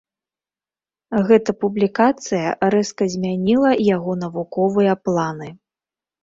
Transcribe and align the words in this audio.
Гэта 1.27 1.53
публікацыя 1.63 2.47
рэзка 2.75 3.03
змяніла 3.17 3.71
яго 3.95 4.17
навуковыя 4.23 4.93
планы. 5.05 5.49